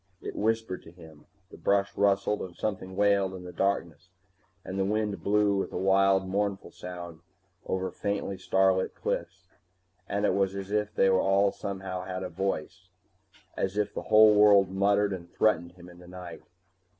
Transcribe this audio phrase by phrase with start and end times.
[0.19, 1.27] It whispered to him.
[1.51, 4.09] The brush rustled and something wailed in darkness
[4.65, 7.19] and the wind blew with a wild mournful sound
[7.67, 9.45] over faintly starlit cliffs,
[10.09, 12.89] and it was as if they all somehow had voice,
[13.55, 16.41] as if the whole world muttered and threatened him in the night.